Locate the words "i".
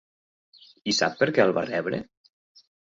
0.93-0.95